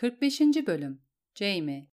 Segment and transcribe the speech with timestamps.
[0.00, 0.40] 45.
[0.40, 1.02] Bölüm
[1.34, 1.90] Jamie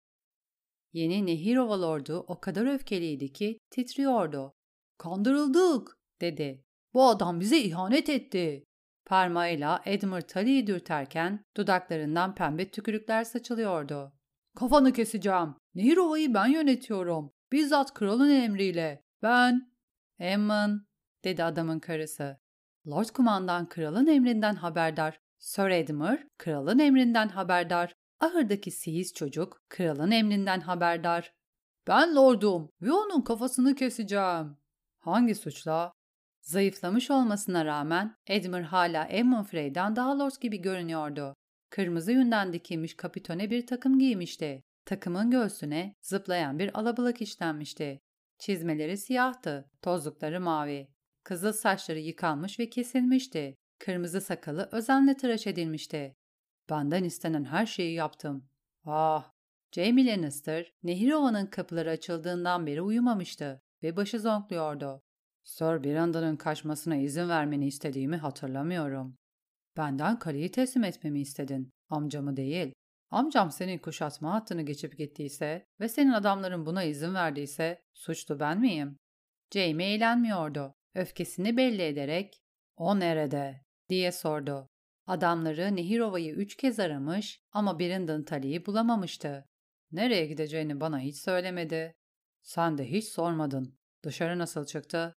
[0.93, 4.53] Yeni Nehir Ovalordu o kadar öfkeliydi ki titriyordu.
[4.97, 6.65] Kandırıldık dedi.
[6.93, 8.63] Bu adam bize ihanet etti.
[9.05, 14.13] Parmağıyla Edmund Tully'yi dürterken dudaklarından pembe tükürükler saçılıyordu.
[14.55, 15.55] Kafanı keseceğim.
[15.75, 17.31] Nehir Ova'yı ben yönetiyorum.
[17.51, 19.03] Bizzat kralın emriyle.
[19.21, 19.71] Ben...
[20.19, 20.85] Emmon,
[21.23, 22.37] dedi adamın karısı.
[22.87, 25.19] Lord Kumandan kralın emrinden haberdar.
[25.41, 27.93] Sir Edmund kralın emrinden haberdar.
[28.19, 31.33] Ahırdaki siyiz çocuk kralın emrinden haberdar.
[31.87, 34.57] Ben lordum ve onun kafasını keseceğim.
[34.99, 35.91] Hangi suçla?
[36.41, 41.35] Zayıflamış olmasına rağmen Edmund hala Edmund Frey'den daha lord gibi görünüyordu.
[41.69, 44.63] Kırmızı yünden dikilmiş kapitone bir takım giymişti.
[44.85, 47.99] Takımın göğsüne zıplayan bir alabalık işlenmişti.
[48.39, 50.87] Çizmeleri siyahtı, tozlukları mavi.
[51.23, 53.55] Kızıl saçları yıkanmış ve kesilmişti.
[53.85, 56.15] Kırmızı sakalı özenle tıraş edilmişti.
[56.69, 58.49] Benden istenen her şeyi yaptım.
[58.85, 59.31] Ah!
[59.71, 65.01] Jamie Lannister, Nehirova'nın kapıları açıldığından beri uyumamıştı ve başı zonkluyordu.
[65.43, 69.17] Sir Brandon'ın kaçmasına izin vermeni istediğimi hatırlamıyorum.
[69.77, 72.73] Benden kaleyi teslim etmemi istedin, amcamı değil.
[73.09, 78.97] Amcam senin kuşatma hattını geçip gittiyse ve senin adamların buna izin verdiyse suçlu ben miyim?
[79.53, 80.73] Jamie eğlenmiyordu.
[80.95, 82.41] Öfkesini belli ederek
[82.77, 84.69] ''O nerede?'' Diye sordu.
[85.07, 89.45] Adamları Nehirova'yı üç kez aramış ama Brandon Tully'yi bulamamıştı.
[89.91, 91.95] Nereye gideceğini bana hiç söylemedi.
[92.41, 93.77] Sen de hiç sormadın.
[94.03, 95.15] Dışarı nasıl çıktı?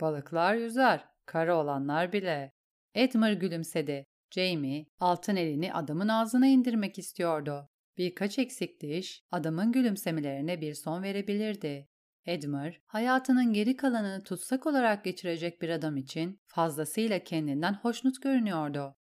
[0.00, 2.52] Balıklar yüzer, kara olanlar bile.
[2.94, 4.04] Edmund gülümsedi.
[4.30, 7.68] Jamie, altın elini adamın ağzına indirmek istiyordu.
[7.98, 11.88] Birkaç eksik diş, adamın gülümsemelerine bir son verebilirdi.
[12.26, 18.94] Edmund, hayatının geri kalanını tutsak olarak geçirecek bir adam için fazlasıyla kendinden hoşnut görünüyordu.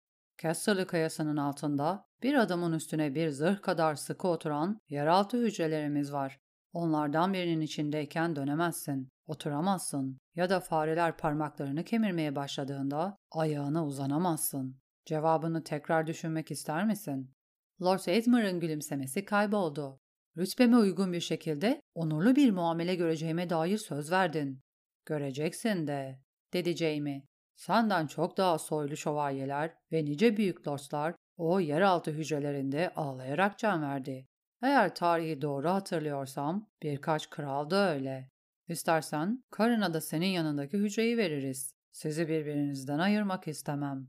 [0.42, 6.40] Castle kayasının altında bir adamın üstüne bir zırh kadar sıkı oturan yeraltı hücrelerimiz var.
[6.72, 14.80] Onlardan birinin içindeyken dönemezsin, oturamazsın ya da fareler parmaklarını kemirmeye başladığında ayağına uzanamazsın.
[15.06, 17.34] Cevabını tekrar düşünmek ister misin?
[17.82, 20.00] Lord Edmund'ın gülümsemesi kayboldu.
[20.36, 24.60] Rütbeme uygun bir şekilde onurlu bir muamele göreceğime dair söz verdin.
[25.06, 26.20] Göreceksin de,
[26.52, 27.22] dedi Jamie.
[27.56, 34.26] Senden çok daha soylu şövalyeler ve nice büyük lordlar o yeraltı hücrelerinde ağlayarak can verdi.
[34.62, 38.30] Eğer tarihi doğru hatırlıyorsam birkaç kral da öyle.
[38.68, 41.74] İstersen karına da senin yanındaki hücreyi veririz.
[41.92, 44.08] Sizi birbirinizden ayırmak istemem.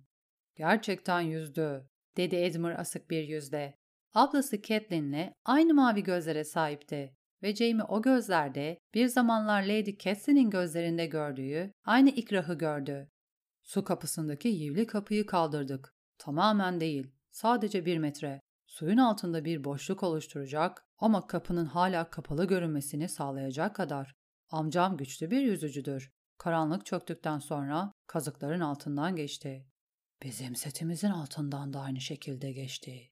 [0.56, 3.79] Gerçekten yüzdü, dedi Edmure asık bir yüzle.
[4.14, 11.06] Ablası Catelyn'le aynı mavi gözlere sahipti ve Jamie o gözlerde bir zamanlar Lady Catelyn'in gözlerinde
[11.06, 13.10] gördüğü aynı ikrahı gördü.
[13.64, 15.94] Su kapısındaki yivli kapıyı kaldırdık.
[16.18, 18.42] Tamamen değil, sadece bir metre.
[18.68, 24.16] Suyun altında bir boşluk oluşturacak ama kapının hala kapalı görünmesini sağlayacak kadar.
[24.50, 26.12] Amcam güçlü bir yüzücüdür.
[26.38, 29.68] Karanlık çöktükten sonra kazıkların altından geçti.
[30.24, 33.12] Bizim setimizin altından da aynı şekilde geçti.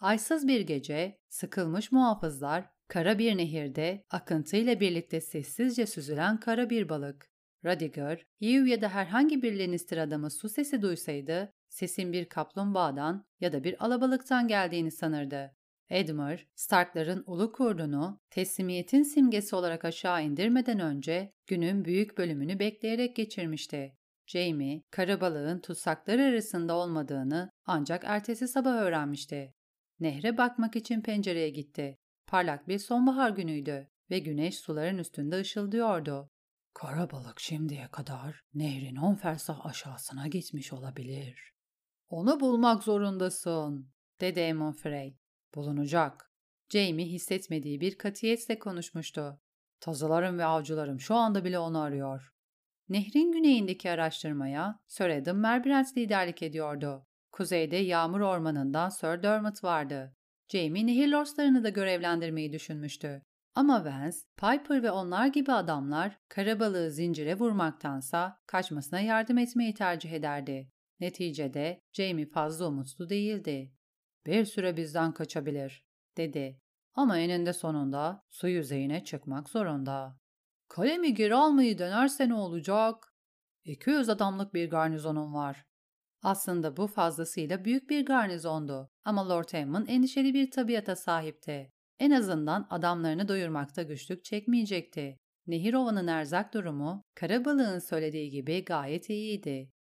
[0.00, 7.30] Aysız bir gece, sıkılmış muhafızlar, kara bir nehirde akıntıyla birlikte sessizce süzülen kara bir balık.
[7.64, 13.52] Radiger, Hugh ya da herhangi bir Lannister adamı su sesi duysaydı, sesin bir kaplumbağadan ya
[13.52, 15.56] da bir alabalıktan geldiğini sanırdı.
[15.90, 23.96] Edmure, Starkların ulu kurdunu teslimiyetin simgesi olarak aşağı indirmeden önce günün büyük bölümünü bekleyerek geçirmişti.
[24.26, 29.54] Jamie, karabalığın tutsaklar arasında olmadığını ancak ertesi sabah öğrenmişti.
[30.00, 31.98] Nehre bakmak için pencereye gitti.
[32.26, 36.30] Parlak bir sonbahar günüydü ve güneş suların üstünde ışıldıyordu.
[36.74, 41.52] Karabalık şimdiye kadar nehrin on fersah aşağısına gitmiş olabilir.
[42.08, 45.18] Onu bulmak zorundasın, dedi Aemon Frey.
[45.54, 46.32] Bulunacak.
[46.68, 49.40] Jamie hissetmediği bir katiyetle konuşmuştu.
[49.80, 52.32] Tazılarım ve avcılarım şu anda bile onu arıyor.
[52.88, 57.05] Nehrin güneyindeki araştırmaya Sir Adam Merbrand liderlik ediyordu.
[57.36, 60.16] Kuzeyde Yağmur Ormanı'ndan Sir Dermot vardı.
[60.48, 63.22] Jamie nehir lordlarını da görevlendirmeyi düşünmüştü.
[63.54, 70.70] Ama Vance, Piper ve onlar gibi adamlar karabalığı zincire vurmaktansa kaçmasına yardım etmeyi tercih ederdi.
[71.00, 73.72] Neticede Jamie fazla umutlu değildi.
[74.26, 75.84] Bir süre bizden kaçabilir,
[76.16, 76.60] dedi.
[76.94, 80.18] Ama eninde sonunda su yüzeyine çıkmak zorunda.
[80.68, 83.14] Kalemi geri almayı denerse ne olacak?
[83.64, 85.66] 200 adamlık bir garnizonum var.
[86.26, 91.72] Aslında bu fazlasıyla büyük bir garnizondu ama Lord Hammond endişeli bir tabiata sahipti.
[91.98, 95.18] En azından adamlarını doyurmakta güçlük çekmeyecekti.
[95.46, 99.72] Nehir Ova'nın erzak durumu, karabalığın söylediği gibi gayet iyiydi.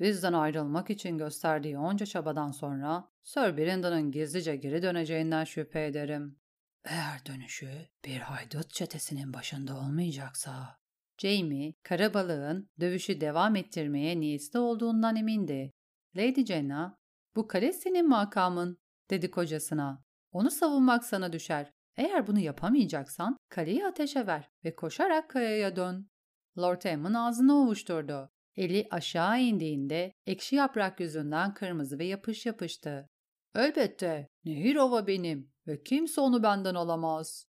[0.00, 6.38] Bizden ayrılmak için gösterdiği onca çabadan sonra Sir Brandon'ın gizlice geri döneceğinden şüphe ederim.
[6.84, 7.70] Eğer dönüşü
[8.04, 10.78] bir haydut çetesinin başında olmayacaksa.
[11.18, 15.72] Jamie, karabalığın dövüşü devam ettirmeye niyetli olduğundan emindi.
[16.16, 16.96] Lady Jenna,
[17.36, 18.78] bu kale senin makamın,
[19.10, 20.04] dedi kocasına.
[20.32, 21.72] Onu savunmak sana düşer.
[21.96, 26.10] Eğer bunu yapamayacaksan kaleyi ateşe ver ve koşarak kayaya dön.
[26.58, 28.30] Lord Emmon ağzını ovuşturdu.
[28.56, 33.08] Eli aşağı indiğinde ekşi yaprak yüzünden kırmızı ve yapış yapıştı.
[33.54, 37.46] Elbette, Nehir Ova benim ve kimse onu benden alamaz.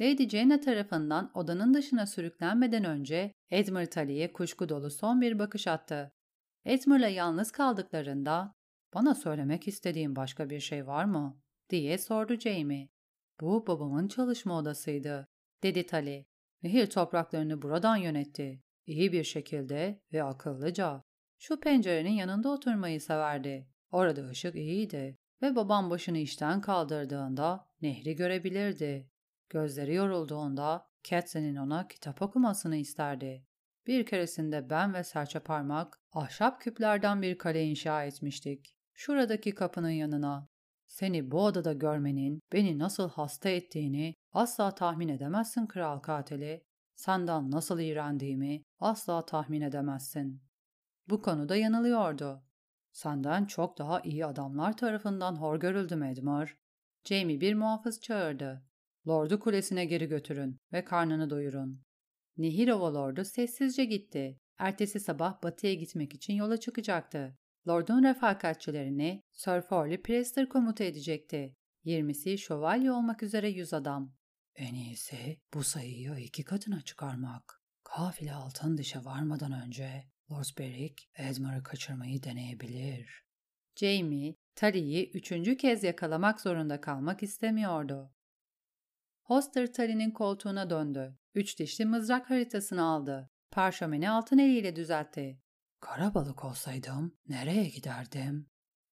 [0.00, 6.12] Lady Jane tarafından odanın dışına sürüklenmeden önce Edmure Tully'ye kuşku dolu son bir bakış attı.
[6.66, 8.54] Edmure'la yalnız kaldıklarında
[8.94, 11.40] ''Bana söylemek istediğin başka bir şey var mı?''
[11.70, 12.88] diye sordu Jamie.
[13.40, 15.26] ''Bu babamın çalışma odasıydı.''
[15.62, 16.26] dedi Tully.
[16.62, 18.62] Nehir topraklarını buradan yönetti.
[18.86, 21.02] İyi bir şekilde ve akıllıca.
[21.38, 23.68] Şu pencerenin yanında oturmayı severdi.
[23.90, 29.10] Orada ışık iyiydi ve babam başını işten kaldırdığında nehri görebilirdi.
[29.48, 33.46] Gözleri yorulduğunda Catson'in ona kitap okumasını isterdi.
[33.86, 38.76] Bir keresinde ben ve serçe parmak ahşap küplerden bir kale inşa etmiştik.
[38.94, 40.48] Şuradaki kapının yanına.
[40.86, 46.62] Seni bu odada görmenin beni nasıl hasta ettiğini asla tahmin edemezsin kral katili.
[46.94, 50.42] Senden nasıl iğrendiğimi asla tahmin edemezsin.
[51.08, 52.42] Bu konuda yanılıyordu.
[52.92, 56.56] Senden çok daha iyi adamlar tarafından hor görüldüm Edmar.
[57.04, 58.62] Jamie bir muhafız çağırdı.
[59.08, 61.85] Lord'u kulesine geri götürün ve karnını doyurun.
[62.38, 64.40] Nihirova Lord'u sessizce gitti.
[64.58, 67.38] Ertesi sabah batıya gitmek için yola çıkacaktı.
[67.68, 71.56] Lord'un refakatçilerini Sir Forley Prester komuta edecekti.
[71.84, 74.14] Yirmisi şövalye olmak üzere yüz adam.
[74.54, 77.62] En iyisi bu sayıyı iki katına çıkarmak.
[77.84, 83.24] Kafile altın dışa varmadan önce Lord Beric Edmund'u kaçırmayı deneyebilir.
[83.76, 88.15] Jamie, Tully'yi üçüncü kez yakalamak zorunda kalmak istemiyordu.
[89.26, 91.18] Hoster Tully'nin koltuğuna döndü.
[91.34, 93.30] Üç dişli mızrak haritasını aldı.
[93.50, 95.40] Parşömeni altın eliyle düzeltti.
[95.80, 98.48] Kara balık olsaydım nereye giderdim?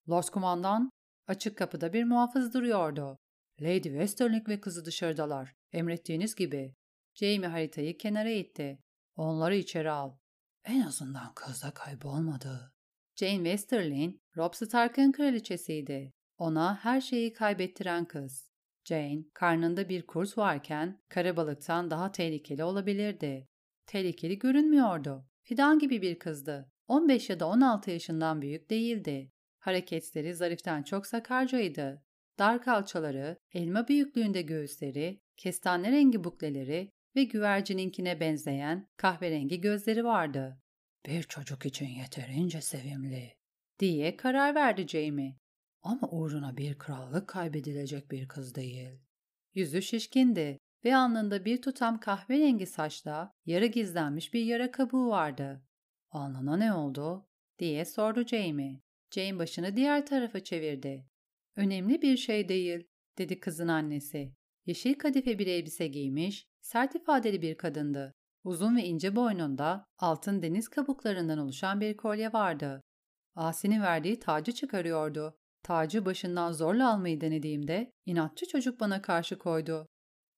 [0.09, 0.91] Lord Kumandan,
[1.27, 3.19] açık kapıda bir muhafız duruyordu.
[3.61, 5.55] Lady Westerling ve kızı dışarıdalar.
[5.73, 6.75] Emrettiğiniz gibi.
[7.15, 8.79] Jamie haritayı kenara itti.
[9.17, 10.17] Onları içeri al.
[10.65, 12.73] En azından kız da kaybolmadı.
[13.17, 16.13] Jane Westerling, Rob Stark'ın kraliçesiydi.
[16.39, 18.52] Ona her şeyi kaybettiren kız.
[18.85, 23.49] Jane, karnında bir kurt varken karabalıktan daha tehlikeli olabilirdi.
[23.87, 25.27] Tehlikeli görünmüyordu.
[25.43, 26.71] Fidan gibi bir kızdı.
[26.89, 29.33] 15 ya da 16 yaşından büyük değildi.
[29.59, 32.03] Hareketleri zariften çok sakarcaydı.
[32.39, 40.59] Dar kalçaları, elma büyüklüğünde göğüsleri, kestane rengi bukleleri ve güvercininkine benzeyen kahverengi gözleri vardı.
[41.07, 43.35] Bir çocuk için yeterince sevimli,
[43.79, 45.37] diye karar verdi Jamie.
[45.83, 49.01] Ama uğruna bir krallık kaybedilecek bir kız değil.
[49.55, 55.63] Yüzü şişkindi ve alnında bir tutam kahverengi saçla yarı gizlenmiş bir yara kabuğu vardı.
[56.11, 57.27] Alnına ne oldu?
[57.59, 58.81] diye sordu Jamie.
[59.11, 61.07] Jane başını diğer tarafa çevirdi.
[61.57, 62.89] Önemli bir şey değil,
[63.19, 64.35] dedi kızın annesi.
[64.67, 68.15] Yeşil kadife bir elbise giymiş, sert ifadeli bir kadındı.
[68.45, 72.83] Uzun ve ince boynunda altın deniz kabuklarından oluşan bir kolye vardı.
[73.35, 75.39] Asi'nin verdiği tacı çıkarıyordu.
[75.63, 79.89] Tacı başından zorla almayı denediğimde inatçı çocuk bana karşı koydu.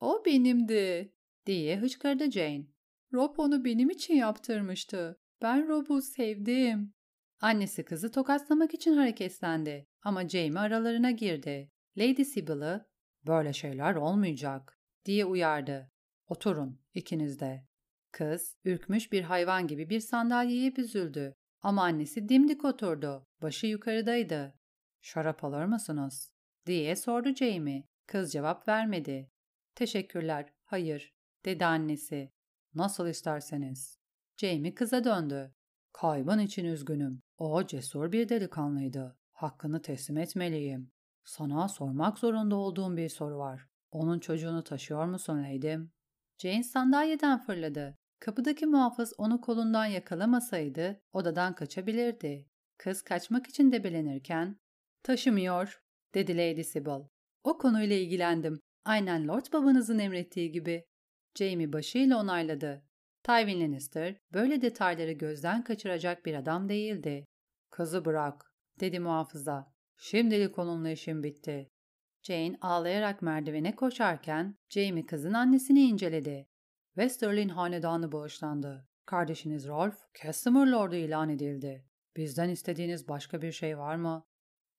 [0.00, 1.12] O benimdi
[1.46, 2.66] diye hıçkırdı Jane.
[3.12, 5.20] Rob onu benim için yaptırmıştı.
[5.42, 6.94] Ben Rob'u sevdim.
[7.40, 11.70] Annesi kızı tokatlamak için hareketlendi ama Jamie aralarına girdi.
[11.98, 12.86] Lady Sybil'ı
[13.26, 15.90] böyle şeyler olmayacak diye uyardı.
[16.28, 17.66] Oturun ikiniz de.
[18.12, 23.26] Kız ürkmüş bir hayvan gibi bir sandalyeye büzüldü ama annesi dimdik oturdu.
[23.42, 24.54] Başı yukarıdaydı.
[25.04, 26.32] Şarap alır mısınız?
[26.66, 27.88] diye sordu Jamie.
[28.06, 29.30] Kız cevap vermedi.
[29.74, 32.32] Teşekkürler, hayır, dedi annesi.
[32.74, 33.98] Nasıl isterseniz.
[34.36, 35.54] Jamie kıza döndü.
[35.92, 37.22] Kaybın için üzgünüm.
[37.38, 39.18] O cesur bir delikanlıydı.
[39.32, 40.92] Hakkını teslim etmeliyim.
[41.24, 43.68] Sana sormak zorunda olduğum bir soru var.
[43.90, 45.92] Onun çocuğunu taşıyor musun Leydim?
[46.38, 47.98] Jane sandalyeden fırladı.
[48.20, 52.48] Kapıdaki muhafız onu kolundan yakalamasaydı odadan kaçabilirdi.
[52.78, 54.58] Kız kaçmak için debelenirken
[55.04, 55.82] ''Taşımıyor''
[56.14, 57.04] dedi Lady Sybil.
[57.44, 58.60] ''O konuyla ilgilendim.
[58.84, 60.84] Aynen Lord babanızın emrettiği gibi.''
[61.34, 62.84] Jamie başıyla onayladı.
[63.22, 67.26] Tywin Lannister böyle detayları gözden kaçıracak bir adam değildi.
[67.70, 68.44] ''Kızı bırak''
[68.80, 69.72] dedi muhafıza.
[69.96, 71.70] ''Şimdilik onunla işim bitti.''
[72.22, 76.48] Jane ağlayarak merdivene koşarken Jamie kızın annesini inceledi.
[76.94, 78.88] Westerlin hanedanı bağışlandı.
[79.06, 81.84] Kardeşiniz Rolf, Casimir Lord'u ilan edildi.
[82.16, 84.26] Bizden istediğiniz başka bir şey var mı?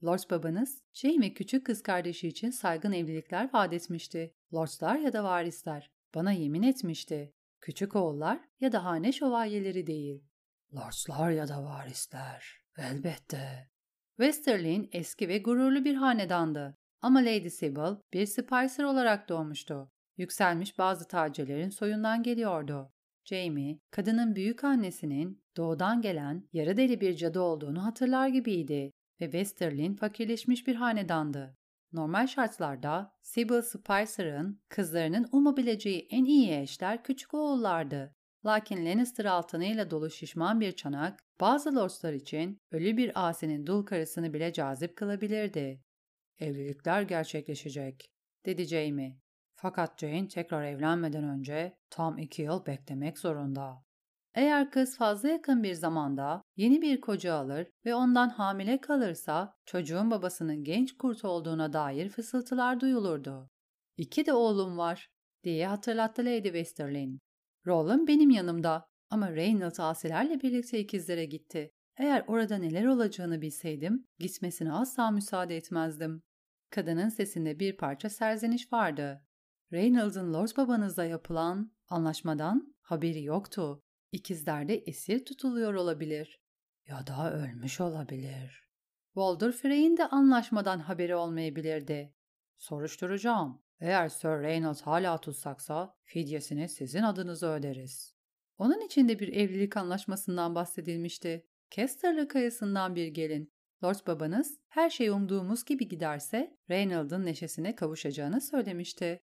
[0.05, 4.33] Lords babanız, Jamie küçük kız kardeşi için saygın evlilikler vaat etmişti.
[4.53, 5.91] Lordslar ya da varisler.
[6.15, 7.33] Bana yemin etmişti.
[7.61, 10.23] Küçük oğullar ya da hane şövalyeleri değil.
[10.75, 12.57] Lordslar ya da varisler.
[12.77, 13.69] Elbette.
[14.17, 16.77] Westerlin eski ve gururlu bir hanedandı.
[17.01, 19.91] Ama Lady Sybil bir Spicer olarak doğmuştu.
[20.17, 22.91] Yükselmiş bazı tacirlerin soyundan geliyordu.
[23.23, 28.91] Jamie, kadının büyük annesinin doğudan gelen yarı deli bir cadı olduğunu hatırlar gibiydi
[29.21, 31.57] ve Westerlin fakirleşmiş bir hanedandı.
[31.91, 38.15] Normal şartlarda Sybil Spicer'ın kızlarının umabileceği en iyi eşler küçük oğullardı.
[38.45, 44.33] Lakin Lannister altınıyla dolu şişman bir çanak bazı lordslar için ölü bir asinin dul karısını
[44.33, 45.81] bile cazip kılabilirdi.
[46.39, 48.05] Evlilikler gerçekleşecek,
[48.45, 49.19] dedi Jamie.
[49.55, 53.84] Fakat Jane tekrar evlenmeden önce tam iki yıl beklemek zorunda.
[54.35, 60.11] Eğer kız fazla yakın bir zamanda yeni bir koca alır ve ondan hamile kalırsa çocuğun
[60.11, 63.49] babasının genç kurt olduğuna dair fısıltılar duyulurdu.
[63.97, 65.07] İki de oğlum var
[65.43, 67.19] diye hatırlattı Lady Westerlin.
[67.67, 71.71] Roland benim yanımda ama Reynolds asilerle birlikte ikizlere gitti.
[71.97, 76.21] Eğer orada neler olacağını bilseydim gitmesine asla müsaade etmezdim.
[76.69, 79.21] Kadının sesinde bir parça serzeniş vardı.
[79.73, 83.84] Reynolds'ın Lord babanızla yapılan anlaşmadan haberi yoktu.
[84.15, 86.41] İkizler de esir tutuluyor olabilir.
[86.87, 88.69] Ya da ölmüş olabilir.
[89.13, 92.13] Walder Frey'in de anlaşmadan haberi olmayabilirdi.
[92.57, 93.61] Soruşturacağım.
[93.79, 98.15] Eğer Sir Reynolds hala tutsaksa fidyesini sizin adınıza öderiz.
[98.57, 101.47] Onun için de bir evlilik anlaşmasından bahsedilmişti.
[101.69, 103.53] Kester'lı kayasından bir gelin.
[103.83, 109.21] Lord babanız her şey umduğumuz gibi giderse Reynolds'ın neşesine kavuşacağını söylemişti.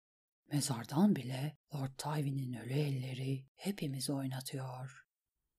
[0.52, 5.04] Mezardan bile Lord Tywin'in ölü elleri hepimizi oynatıyor.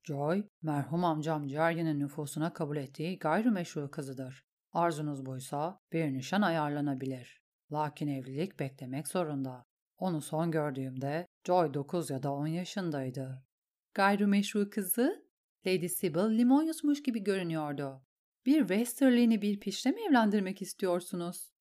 [0.03, 4.45] Joy, merhum amcam Jerry'nin nüfusuna kabul ettiği gayrimeşru kızıdır.
[4.71, 7.41] Arzunuz buysa bir nişan ayarlanabilir.
[7.71, 9.65] Lakin evlilik beklemek zorunda.
[9.98, 13.43] Onu son gördüğümde Joy 9 ya da 10 yaşındaydı.
[13.93, 15.25] Gayrimeşru kızı?
[15.65, 18.01] Lady Sybil limon yutmuş gibi görünüyordu.
[18.45, 21.51] Bir Westerlin'i bir pişle mi evlendirmek istiyorsunuz?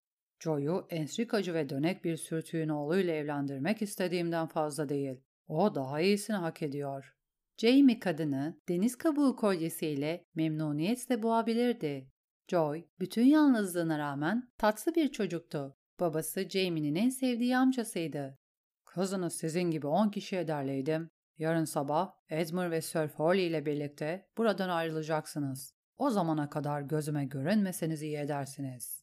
[0.40, 5.20] Joe'yu enstrikacı ve dönek bir sürtüğün oğluyla evlendirmek istediğimden fazla değil.
[5.48, 7.14] O daha iyisini hak ediyor.
[7.56, 12.10] Jamie kadını deniz kabuğu kolyesiyle memnuniyetle boğabilirdi.
[12.48, 15.76] Joy, bütün yalnızlığına rağmen tatlı bir çocuktu.
[16.00, 18.38] Babası Jamie'nin en sevdiği amcasıydı.
[18.84, 21.10] Kızınız sizin gibi on kişiye derleydim.
[21.38, 25.74] Yarın sabah Edmure ve Sir Foley ile birlikte buradan ayrılacaksınız.
[25.98, 28.99] O zamana kadar gözüme görünmeseniz iyi edersiniz.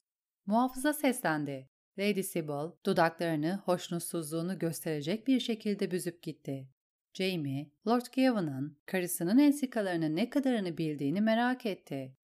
[0.48, 1.70] Muhafıza seslendi.
[2.00, 6.70] Lady Sybil dudaklarını hoşnutsuzluğunu gösterecek bir şekilde büzüp gitti.
[7.14, 12.18] Jamie, Lord Gavan'ın karısının ensikalarının ne kadarını bildiğini merak etti.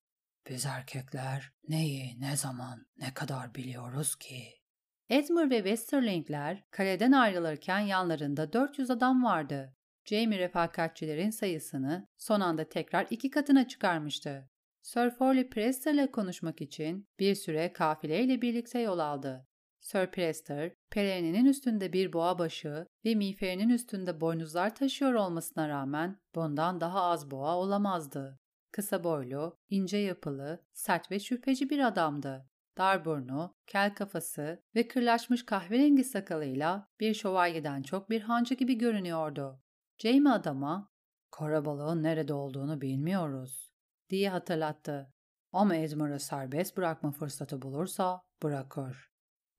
[0.49, 4.43] Biz erkekler neyi, ne zaman, ne kadar biliyoruz ki?
[5.09, 9.75] Edmure ve Westerlingler kaleden ayrılırken yanlarında 400 adam vardı.
[10.05, 14.49] Jamie refakatçilerin sayısını son anda tekrar iki katına çıkarmıştı.
[14.83, 19.47] Sir Forley Prester'la konuşmak için bir süre kafileyle birlikte yol aldı.
[19.79, 26.81] Sir Prester, pelerinin üstünde bir boğa başı ve miğferinin üstünde boynuzlar taşıyor olmasına rağmen bundan
[26.81, 28.39] daha az boğa olamazdı.
[28.71, 32.49] Kısa boylu, ince yapılı, sert ve şüpheci bir adamdı.
[32.77, 39.61] Dar burnu, kel kafası ve kırlaşmış kahverengi sakalıyla bir şövalyeden çok bir hancı gibi görünüyordu.
[39.97, 40.91] Jamie adama,
[41.31, 43.72] ''Karabalığın nerede olduğunu bilmiyoruz
[44.09, 45.13] diye hatırlattı.
[45.51, 49.09] Ama Edmur'ı serbest bırakma fırsatı bulursa bırakır.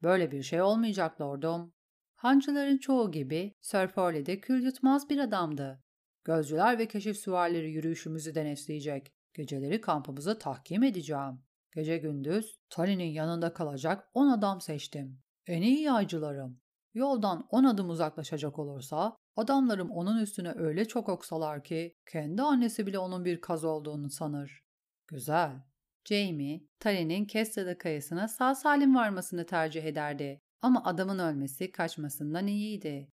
[0.02, 1.72] Böyle bir şey olmayacak lordum.
[2.16, 5.82] Hancıların çoğu gibi Sir Forley de kül yutmaz bir adamdı.
[6.24, 9.12] Gözcüler ve keşif süvarileri yürüyüşümüzü denetleyecek.
[9.34, 11.42] Geceleri kampımızı tahkim edeceğim.
[11.74, 15.20] Gece gündüz Tali'nin yanında kalacak on adam seçtim.
[15.46, 16.60] En iyi yaycılarım.
[16.94, 22.98] Yoldan on adım uzaklaşacak olursa adamlarım onun üstüne öyle çok oksalar ki kendi annesi bile
[22.98, 24.64] onun bir kaz olduğunu sanır.
[25.06, 25.62] Güzel.
[26.04, 30.40] Jamie, Tali'nin Kestrada kayasına sağ salim varmasını tercih ederdi.
[30.62, 33.08] Ama adamın ölmesi kaçmasından iyiydi.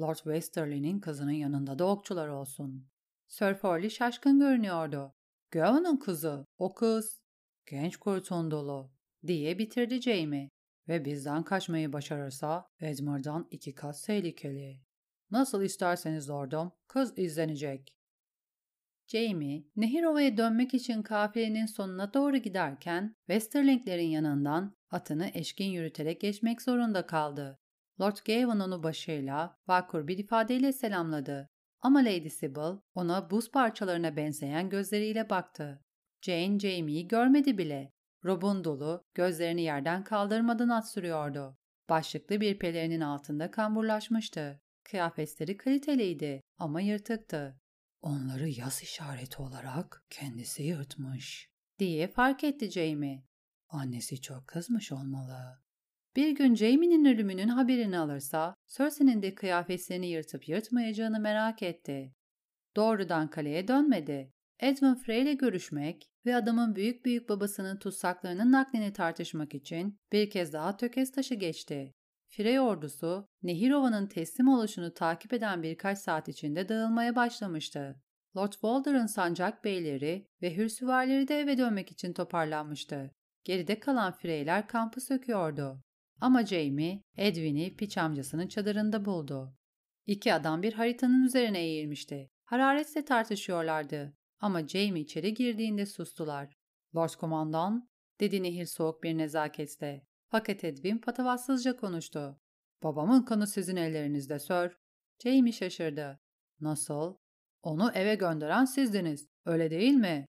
[0.00, 2.88] Lord Westerly'nin kızının yanında da okçular olsun.
[3.28, 5.14] Sir Forley şaşkın görünüyordu.
[5.50, 7.22] Gawain'ın kızı, o kız.
[7.66, 8.90] Genç kurtun dolu,
[9.26, 10.50] diye bitirdi Jamie.
[10.88, 14.80] Ve bizden kaçmayı başarırsa Edmur'dan iki kat tehlikeli.
[15.34, 17.94] Nasıl isterseniz lordum, kız izlenecek.
[19.06, 27.06] Jamie, Nehirova'ya dönmek için kafilenin sonuna doğru giderken Westerlinglerin yanından atını eşkin yürüterek geçmek zorunda
[27.06, 27.58] kaldı.
[28.00, 31.50] Lord Gawain onu başıyla, vakur bir ifadeyle selamladı.
[31.80, 35.84] Ama Lady Sybil ona buz parçalarına benzeyen gözleriyle baktı.
[36.22, 37.92] Jane Jamie'yi görmedi bile.
[38.24, 41.56] Robun dolu, gözlerini yerden kaldırmadan at sürüyordu.
[41.88, 44.63] Başlıklı bir pelerinin altında kamburlaşmıştı.
[44.84, 47.60] Kıyafetleri kaliteliydi ama yırtıktı.
[48.02, 51.48] Onları yaz işareti olarak kendisi yırtmış
[51.78, 53.22] diye fark etti Jamie.
[53.68, 55.64] Annesi çok kızmış olmalı.
[56.16, 62.12] Bir gün Jamie'nin ölümünün haberini alırsa Cersei'nin de kıyafetlerini yırtıp yırtmayacağını merak etti.
[62.76, 64.30] Doğrudan kaleye dönmedi.
[64.60, 70.52] Edwin Frey ile görüşmek ve adamın büyük büyük babasının tutsaklarının naklini tartışmak için bir kez
[70.52, 71.92] daha tökez taşı geçti.
[72.36, 78.00] Frey ordusu, Nehirova'nın teslim oluşunu takip eden birkaç saat içinde dağılmaya başlamıştı.
[78.36, 83.14] Lord Walder'ın sancak beyleri ve hürsüvarileri de eve dönmek için toparlanmıştı.
[83.44, 85.82] Geride kalan Freyler kampı söküyordu.
[86.20, 89.56] Ama Jamie, Edwin'i piç amcasının çadırında buldu.
[90.06, 92.30] İki adam bir haritanın üzerine eğilmişti.
[92.44, 94.16] Hararetle tartışıyorlardı.
[94.40, 96.56] Ama Jamie içeri girdiğinde sustular.
[96.96, 97.88] Lord Komandan,
[98.20, 100.06] dedi Nehir soğuk bir nezaketle.
[100.34, 102.40] Fakat Edwin patavatsızca konuştu.
[102.82, 104.78] Babamın kanı sizin ellerinizde, Sir.
[105.22, 106.20] Jamie şaşırdı.
[106.60, 107.16] Nasıl?
[107.62, 110.26] Onu eve gönderen sizdiniz, öyle değil mi?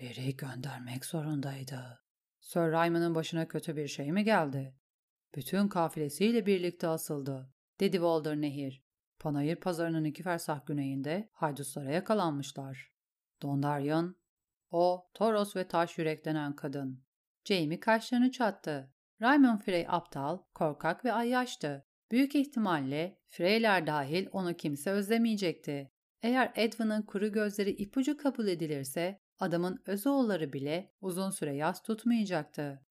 [0.00, 2.00] Biri göndermek zorundaydı.
[2.40, 4.76] Sir Ryman'ın başına kötü bir şey mi geldi?
[5.34, 8.84] Bütün kafilesiyle birlikte asıldı, dedi Walder Nehir.
[9.18, 12.92] Panayır pazarının iki fersah güneyinde haydutlara yakalanmışlar.
[13.42, 14.16] Dondaryan,
[14.70, 17.04] o Toros ve taş yürek denen kadın.
[17.44, 18.93] Jamie kaşlarını çattı.
[19.22, 21.86] Raymond Frey aptal, korkak ve ayyaştı.
[22.10, 25.90] Büyük ihtimalle Freyler dahil onu kimse özlemeyecekti.
[26.22, 32.86] Eğer Edwin'in kuru gözleri ipucu kabul edilirse adamın öz oğulları bile uzun süre yas tutmayacaktı.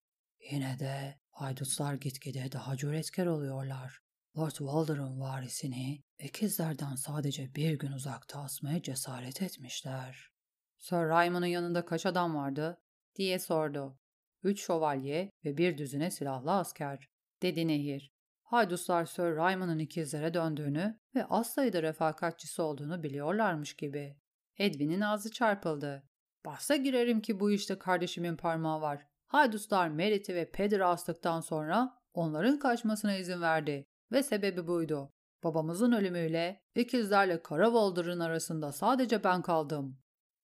[0.51, 4.00] Yine de haydutlar gitgide daha cüretkar oluyorlar.
[4.38, 10.30] Lord Walder'ın varisini ikizlerden sadece bir gün uzakta asmaya cesaret etmişler.
[10.77, 12.82] Sir Ryman'ın yanında kaç adam vardı?
[13.15, 14.00] diye sordu.
[14.43, 17.07] Üç şövalye ve bir düzine silahlı asker,
[17.41, 18.13] dedi Nehir.
[18.43, 24.17] Hayduslar Sir Ryman'ın ikizlere döndüğünü ve az sayıda refakatçisi olduğunu biliyorlarmış gibi.
[24.58, 26.03] Edwin'in ağzı çarpıldı.
[26.45, 29.06] Bahse girerim ki bu işte kardeşimin parmağı var.
[29.27, 35.12] Hayduslar Merit'i ve Peder'i astıktan sonra onların kaçmasına izin verdi ve sebebi buydu.
[35.43, 39.99] Babamızın ölümüyle ikizlerle Kara Walder'ın arasında sadece ben kaldım.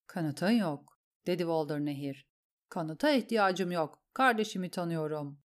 [0.08, 2.29] Kanıtın yok, dedi Walder Nehir.
[2.70, 4.04] Kanıta ihtiyacım yok.
[4.14, 5.40] Kardeşimi tanıyorum.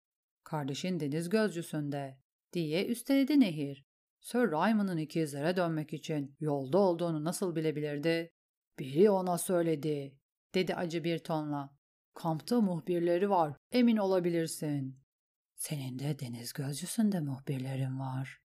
[0.45, 2.19] Kardeşin deniz gözcüsünde,
[2.53, 3.87] diye üsteledi Nehir.
[4.21, 8.31] Sir Ryman'ın ikizlere dönmek için yolda olduğunu nasıl bilebilirdi?
[8.79, 10.19] Biri ona söyledi,
[10.55, 11.77] dedi acı bir tonla.
[12.15, 14.99] Kampta muhbirleri var, emin olabilirsin.
[15.55, 18.41] Senin de deniz gözcüsünde muhbirlerin var.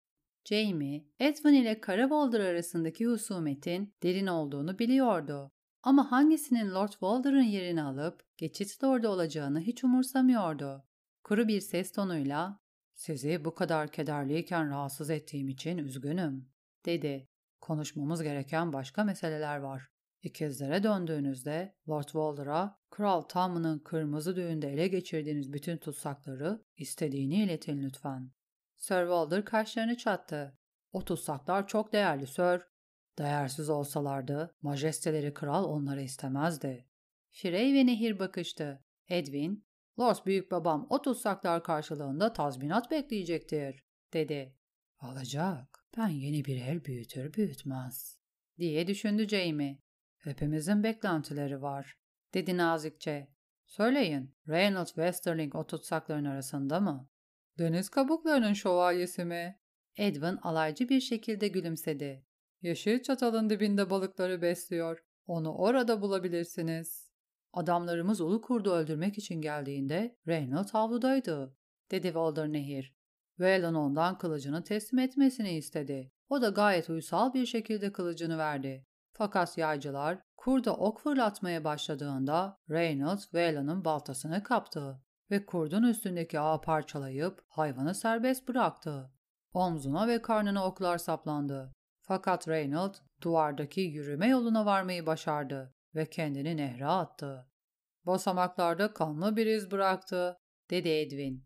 [0.44, 5.50] Jamie, Edwin ile Karabolder arasındaki husumetin derin olduğunu biliyordu.
[5.82, 10.84] Ama hangisinin Lord Walder'ın yerini alıp geçit orada olacağını hiç umursamıyordu.
[11.24, 12.60] Kuru bir ses tonuyla
[12.94, 16.50] ''Sizi bu kadar kederliyken rahatsız ettiğim için üzgünüm.''
[16.86, 17.28] dedi.
[17.60, 19.88] ''Konuşmamız gereken başka meseleler var.
[20.22, 28.32] İkizlere döndüğünüzde Lord Walder'a Kral Tom'un kırmızı düğünde ele geçirdiğiniz bütün tutsakları istediğini iletin lütfen.''
[28.76, 30.58] Sir Walder kaşlarını çattı.
[30.92, 32.62] ''O tutsaklar çok değerli Sir.
[33.18, 36.86] Değersiz olsalardı majesteleri kral onları istemezdi.
[37.30, 38.84] Frey ve Nehir bakıştı.
[39.08, 39.64] Edwin,
[40.00, 44.54] Lord büyük babam o tutsaklar karşılığında tazminat bekleyecektir, dedi.
[44.98, 45.84] Alacak.
[45.96, 48.18] Ben yeni bir el büyütür büyütmez.
[48.58, 49.78] Diye düşündü Jamie.
[50.18, 51.98] Hepimizin beklentileri var,
[52.34, 53.28] dedi nazikçe.
[53.66, 57.08] Söyleyin, Reynolds Westerling o tutsakların arasında mı?
[57.58, 59.60] Deniz kabuklarının şövalyesi mi?
[59.96, 62.27] Edwin alaycı bir şekilde gülümsedi.
[62.62, 65.04] Yeşil çatalın dibinde balıkları besliyor.
[65.26, 67.10] Onu orada bulabilirsiniz.
[67.52, 71.56] Adamlarımız ulu kurdu öldürmek için geldiğinde Reynolds avludaydı,
[71.90, 72.94] dedi Walder Nehir.
[73.36, 76.12] Whelan ondan kılıcını teslim etmesini istedi.
[76.28, 78.86] O da gayet uysal bir şekilde kılıcını verdi.
[79.12, 87.44] Fakat yaycılar kurda ok fırlatmaya başladığında Reynolds Whelan'ın baltasını kaptı ve kurdun üstündeki ağı parçalayıp
[87.48, 89.12] hayvanı serbest bıraktı.
[89.52, 91.74] Omzuna ve karnına oklar saplandı.
[92.08, 97.46] Fakat Reynolds duvardaki yürüme yoluna varmayı başardı ve kendini nehre attı.
[98.06, 100.36] Basamaklarda kanlı bir iz bıraktı,
[100.70, 101.44] dedi Edwin.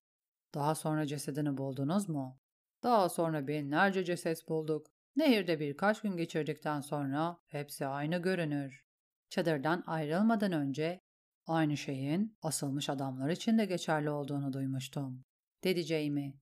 [0.54, 2.40] Daha sonra cesedini buldunuz mu?
[2.82, 4.86] Daha sonra binlerce ceset bulduk.
[5.16, 8.84] Nehirde birkaç gün geçirdikten sonra hepsi aynı görünür.
[9.30, 11.00] Çadırdan ayrılmadan önce
[11.46, 15.24] aynı şeyin asılmış adamlar için de geçerli olduğunu duymuştum,
[15.64, 16.34] dedi Jamie.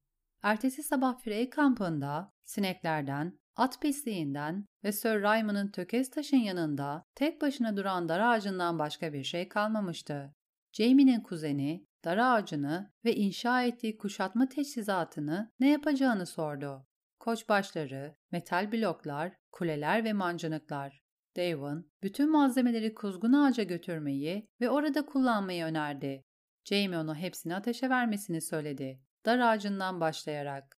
[0.42, 7.76] Ertesi sabah Frey kampında sineklerden at pisliğinden ve Sir Raymond'ın tökez taşın yanında tek başına
[7.76, 10.34] duran dar ağacından başka bir şey kalmamıştı.
[10.72, 16.86] Jamie'nin kuzeni dar ağacını ve inşa ettiği kuşatma teçhizatını ne yapacağını sordu.
[17.18, 21.02] Koçbaşları, metal bloklar, kuleler ve mancınıklar.
[21.36, 26.24] Davon, bütün malzemeleri kuzgun ağaca götürmeyi ve orada kullanmayı önerdi.
[26.64, 29.00] Jamie onu hepsini ateşe vermesini söyledi.
[29.26, 30.79] Dar ağacından başlayarak.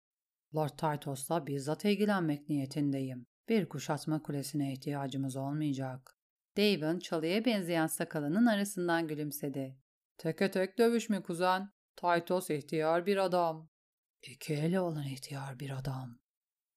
[0.55, 3.27] Lord Titos'la bizzat ilgilenmek niyetindeyim.
[3.49, 6.17] Bir kuşatma kulesine ihtiyacımız olmayacak.
[6.57, 9.77] Davon çalıya benzeyen sakalının arasından gülümsedi.
[10.19, 11.71] Teke tek dövüş mü kuzen?
[11.97, 13.69] Titos ihtiyar bir adam.
[14.23, 16.19] İki eli olan ihtiyar bir adam.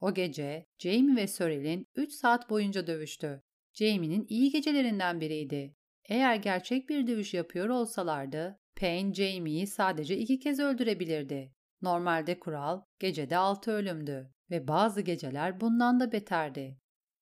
[0.00, 3.42] O gece Jamie ve Sorel'in 3 saat boyunca dövüştü.
[3.72, 5.76] Jamie'nin iyi gecelerinden biriydi.
[6.08, 11.53] Eğer gerçek bir dövüş yapıyor olsalardı, Payne Jamie'yi sadece iki kez öldürebilirdi.
[11.84, 16.80] Normalde kural gecede altı ölümdü ve bazı geceler bundan da beterdi.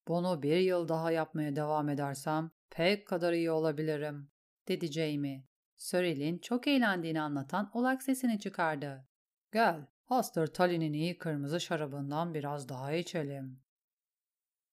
[0.08, 4.30] Bunu bir yıl daha yapmaya devam edersem pek kadar iyi olabilirim,
[4.68, 5.44] dedi Jamie.
[5.76, 9.08] Sorel'in çok eğlendiğini anlatan olak sesini çıkardı.
[9.52, 13.62] Gel, Hastır Tully'nin iyi kırmızı şarabından biraz daha içelim.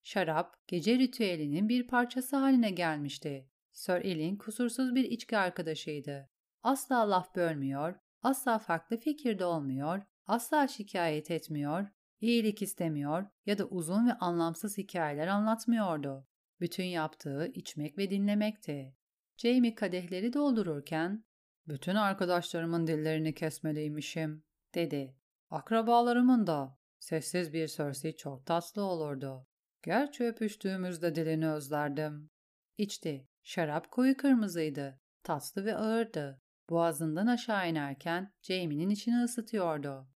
[0.04, 3.50] Şarap, gece ritüelinin bir parçası haline gelmişti.
[3.72, 6.30] Sir Elin kusursuz bir içki arkadaşıydı.
[6.64, 11.88] Asla laf bölmüyor, asla farklı fikirde olmuyor, asla şikayet etmiyor,
[12.22, 16.28] iyilik istemiyor ya da uzun ve anlamsız hikayeler anlatmıyordu.
[16.60, 18.96] Bütün yaptığı içmek ve dinlemekti.
[19.38, 21.24] Jamie kadehleri doldururken,
[21.68, 24.44] ''Bütün arkadaşlarımın dillerini kesmeliymişim.''
[24.76, 25.16] dedi.
[25.50, 29.48] ''Akrabalarımın da.'' Sessiz bir Cersei çok tatlı olurdu.
[29.84, 32.30] Gerçi öpüştüğümüzde dilini özlerdim.
[32.78, 33.28] İçti.
[33.44, 35.00] Şarap koyu kırmızıydı.
[35.24, 36.42] Tatlı ve ağırdı.
[36.70, 40.08] Boğazından aşağı inerken Jamie'nin içini ısıtıyordu.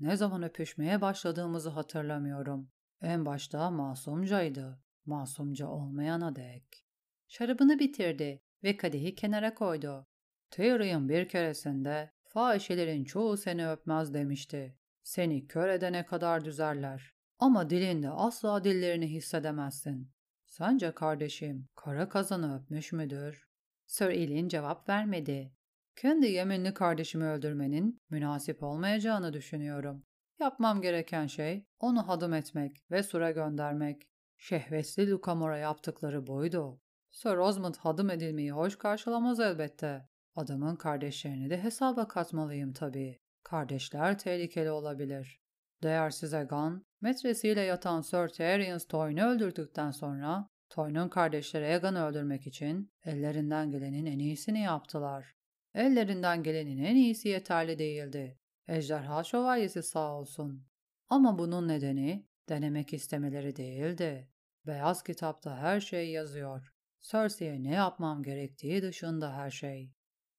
[0.00, 2.70] Ne zaman öpüşmeye başladığımızı hatırlamıyorum.
[3.00, 4.80] En başta masumcaydı.
[5.06, 6.86] Masumca olmayana dek.
[7.28, 10.06] Şarabını bitirdi ve kadehi kenara koydu.
[10.50, 14.78] Tyrion'un bir keresinde fahişelerin çoğu seni öpmez demişti.
[15.02, 17.14] Seni kör edene kadar düzerler.
[17.38, 20.12] Ama dilinde asla dillerini hissedemezsin.
[20.46, 23.48] Sence kardeşim kara kazanı öpmüş müdür?
[23.86, 25.55] Sir Elin cevap vermedi.
[25.96, 30.04] Kendi Yemenli kardeşimi öldürmenin münasip olmayacağını düşünüyorum.
[30.38, 34.08] Yapmam gereken şey onu hadım etmek ve sura göndermek.
[34.36, 36.80] Şehvetli Lukamora yaptıkları buydu.
[37.10, 40.08] Sir Osmond hadım edilmeyi hoş karşılamaz elbette.
[40.34, 43.18] Adamın kardeşlerini de hesaba katmalıyım tabii.
[43.42, 45.40] Kardeşler tehlikeli olabilir.
[45.82, 53.70] Değersiz Egan, metresiyle yatan Sir Tyrion Toyn'u öldürdükten sonra Toyn'un kardeşleri Egan'ı öldürmek için ellerinden
[53.70, 55.36] gelenin en iyisini yaptılar.
[55.76, 58.38] Ellerinden gelenin en iyisi yeterli değildi.
[58.68, 60.66] Ejderha şövalyesi sağ olsun.
[61.08, 64.30] Ama bunun nedeni denemek istemeleri değildi.
[64.66, 66.72] Beyaz kitapta her şey yazıyor.
[67.00, 69.92] Cersei'ye ne yapmam gerektiği dışında her şey.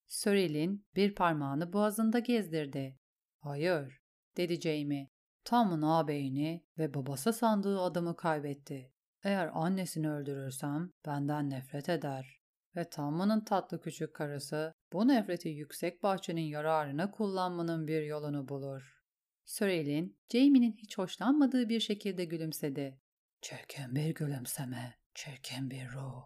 [0.08, 3.00] Cyril'in bir parmağını boğazında gezdirdi.
[3.40, 4.02] Hayır,
[4.38, 5.10] dedi Jamie.
[5.46, 8.92] Tom'un ağabeyini ve babası sandığı adamı kaybetti.
[9.24, 12.42] Eğer annesini öldürürsem benden nefret eder.
[12.76, 18.98] Ve Tom'un tatlı küçük karısı bu nefreti yüksek bahçenin yararına kullanmanın bir yolunu bulur.
[19.46, 23.00] Cyril'in Jamie'nin hiç hoşlanmadığı bir şekilde gülümsedi.
[23.42, 26.24] Çirkin bir gülümseme, çirkin bir ruh.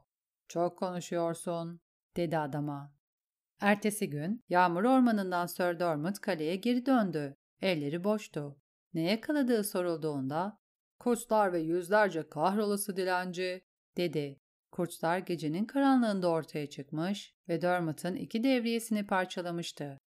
[0.48, 1.82] Çok konuşuyorsun,
[2.16, 2.94] dedi adama.
[3.60, 7.38] Ertesi gün Yağmur Ormanı'ndan Sir Dormant kaleye geri döndü.
[7.62, 8.62] Elleri boştu.
[8.94, 10.62] Ne yakaladığı sorulduğunda
[11.00, 13.62] ''Kurtlar ve yüzlerce kahrolası dilenci''
[13.98, 14.41] dedi.
[14.72, 19.98] Kurtlar gecenin karanlığında ortaya çıkmış ve Dermot'ın iki devriyesini parçalamıştı.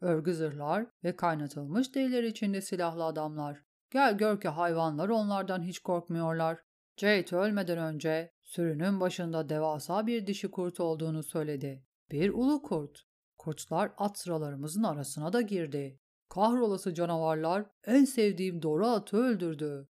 [0.00, 3.62] Örgü zırhlar ve kaynatılmış deriler içinde silahlı adamlar.
[3.90, 6.58] Gel gör ki hayvanlar onlardan hiç korkmuyorlar.
[6.96, 11.84] Jade ölmeden önce sürünün başında devasa bir dişi kurt olduğunu söyledi.
[12.10, 13.02] Bir ulu kurt.
[13.38, 16.00] Kurtlar at sıralarımızın arasına da girdi.
[16.28, 19.88] Kahrolası canavarlar en sevdiğim doğru atı öldürdü.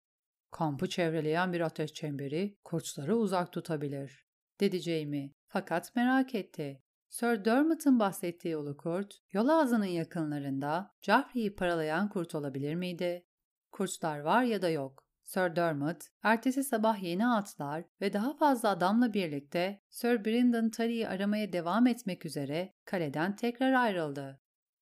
[0.51, 4.25] Kampı çevreleyen bir ateş çemberi kurtları uzak tutabilir,
[4.59, 5.31] dedi Jamie.
[5.47, 6.81] Fakat merak etti.
[7.09, 13.25] Sir Dermot'ın bahsettiği ulu kurt, yol ağzının yakınlarında Joffrey'i paralayan kurt olabilir miydi?
[13.71, 15.05] Kurtlar var ya da yok.
[15.23, 21.53] Sir Dermot, ertesi sabah yeni atlar ve daha fazla adamla birlikte Sir Brendan Tully'i aramaya
[21.53, 24.40] devam etmek üzere kaleden tekrar ayrıldı.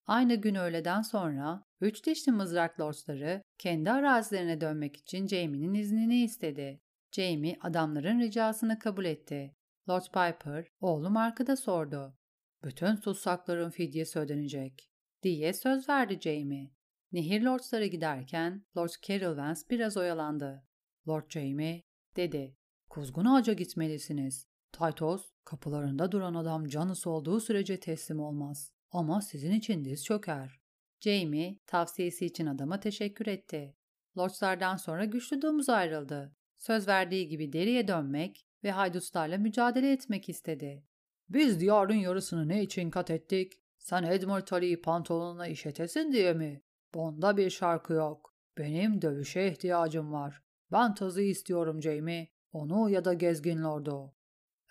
[0.10, 6.82] Aynı gün öğleden sonra üç dişli mızrak lordsları kendi arazilerine dönmek için Jaime'nin iznini istedi.
[7.12, 9.56] Jaime adamların ricasını kabul etti.
[9.90, 12.18] Lord Piper, oğlum arkada sordu.
[12.64, 14.90] Bütün sussakların fidyesi ödenecek
[15.24, 16.72] diye söz verdi Jaime.
[17.12, 20.64] Nehir Lords'lara giderken Lord Carol Vance biraz oyalandı.
[21.08, 21.84] Lord Jamie,
[22.16, 22.58] dedi.
[22.90, 24.48] Kuzgun ağaca gitmelisiniz.
[24.72, 28.79] Taytos, kapılarında duran adam canısı olduğu sürece teslim olmaz.
[28.92, 30.60] Ama sizin için diz çöker.
[31.00, 33.76] Jamie, tavsiyesi için adama teşekkür etti.
[34.18, 36.36] Lordlardan sonra güçlü domuz ayrıldı.
[36.58, 40.84] Söz verdiği gibi deriye dönmek ve haydutlarla mücadele etmek istedi.
[41.30, 43.54] Biz diyarın yarısını ne için kat ettik?
[43.78, 46.62] Sen Edmund Tully'yi pantolonuna işetesin diye mi?
[46.94, 48.36] Bunda bir şarkı yok.
[48.58, 50.44] Benim dövüşe ihtiyacım var.
[50.72, 52.28] Ben tazı istiyorum Jamie.
[52.52, 54.16] Onu ya da gezgin lordu.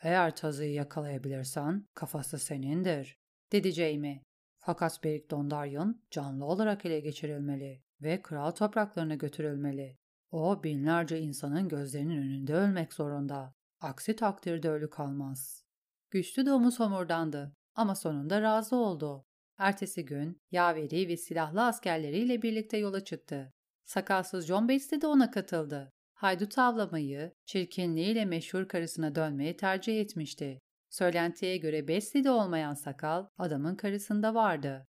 [0.02, 3.17] Eğer tazıyı yakalayabilirsen kafası senindir,
[3.52, 4.22] dedi Jamie.
[4.58, 9.98] Fakat Beric Dondarrion canlı olarak ele geçirilmeli ve kral topraklarına götürülmeli.
[10.30, 13.54] O binlerce insanın gözlerinin önünde ölmek zorunda.
[13.80, 15.64] Aksi takdirde ölü kalmaz.
[16.10, 19.24] Güçlü domuz homurdandı ama sonunda razı oldu.
[19.58, 23.52] Ertesi gün yaveri ve silahlı askerleriyle birlikte yola çıktı.
[23.84, 25.92] Sakalsız John Bates de ona katıldı.
[26.14, 30.58] Haydut avlamayı, çirkinliğiyle meşhur karısına dönmeyi tercih etmişti.
[30.98, 34.86] Söylentiye göre Besli'de olmayan sakal adamın karısında vardı.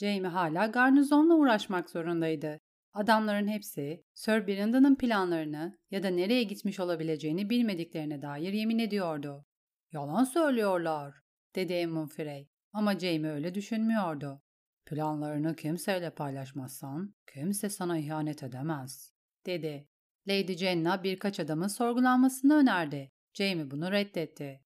[0.00, 2.58] Jamie hala garnizonla uğraşmak zorundaydı.
[2.92, 9.44] Adamların hepsi Sir Brandon'ın planlarını ya da nereye gitmiş olabileceğini bilmediklerine dair yemin ediyordu.
[9.92, 11.14] Yalan söylüyorlar,
[11.54, 12.48] dedi Emmon Frey.
[12.72, 14.42] Ama Jamie öyle düşünmüyordu.
[14.86, 19.12] Planlarını kimseyle paylaşmazsan kimse sana ihanet edemez,
[19.46, 19.88] dedi.
[20.28, 23.10] Lady Jenna birkaç adamın sorgulanmasını önerdi.
[23.34, 24.60] Jamie bunu reddetti.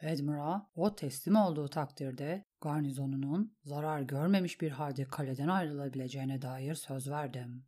[0.00, 7.66] Edmura o teslim olduğu takdirde garnizonunun zarar görmemiş bir halde kaleden ayrılabileceğine dair söz verdim.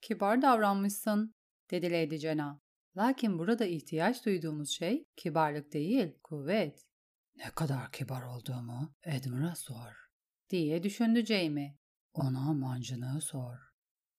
[0.00, 1.34] Kibar davranmışsın,
[1.70, 2.60] dedi Lady Jenna.
[2.96, 6.82] Lakin burada ihtiyaç duyduğumuz şey kibarlık değil, kuvvet.
[7.36, 10.08] Ne kadar kibar olduğumu Edmura sor,
[10.50, 11.78] diye düşündü Jamie.
[12.12, 13.56] Ona mancını sor.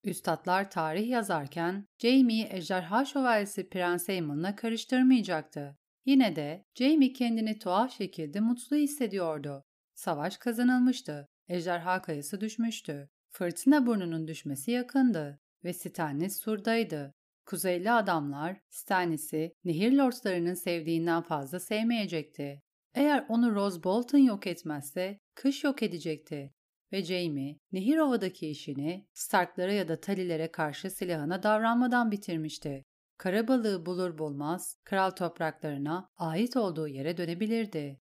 [0.04, 5.78] Üstadlar tarih yazarken Jamie ejderha şövalyesi Prens Aemon'la karıştırmayacaktı.
[6.06, 9.64] Yine de Jamie kendini tuhaf şekilde mutlu hissediyordu.
[9.94, 11.28] Savaş kazanılmıştı.
[11.48, 13.08] Ejderha kayası düşmüştü.
[13.30, 17.14] Fırtına burnunun düşmesi yakındı ve Stannis surdaydı.
[17.46, 22.62] Kuzeyli adamlar Stannis'i nehir lordlarının sevdiğinden fazla sevmeyecekti.
[22.94, 26.52] Eğer onu Rose Bolton yok etmezse kış yok edecekti.
[26.92, 32.84] Ve Jaime, nehir ovadaki işini Starklara ya da Talilere karşı silahına davranmadan bitirmişti.
[33.18, 38.00] Kara balığı bulur bulmaz kral topraklarına ait olduğu yere dönebilirdi.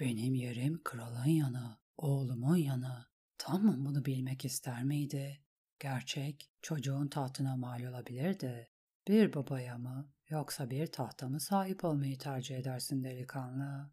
[0.00, 3.06] Benim yerim kralın yanı, oğlumun yanı.
[3.38, 5.44] Tam mı bunu bilmek ister miydi?
[5.78, 8.68] Gerçek çocuğun tahtına mal olabilirdi.
[9.08, 13.90] Bir babaya mı yoksa bir tahta mı sahip olmayı tercih edersin delikanlı?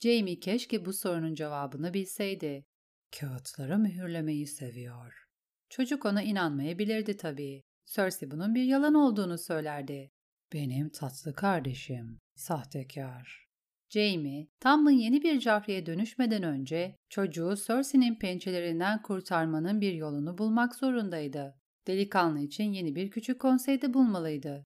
[0.00, 2.64] Jamie keşke bu sorunun cevabını bilseydi.
[3.18, 5.28] Kağıtları mühürlemeyi seviyor.
[5.68, 7.64] Çocuk ona inanmayabilirdi tabii.
[7.94, 10.10] Cersei bunun bir yalan olduğunu söylerdi.
[10.52, 13.48] Benim tatlı kardeşim, sahtekar.
[13.90, 21.54] Jamie, Tommen yeni bir Joffrey'e dönüşmeden önce çocuğu Cersei'nin pençelerinden kurtarmanın bir yolunu bulmak zorundaydı.
[21.86, 24.64] Delikanlı için yeni bir küçük konseyde bulmalıydı.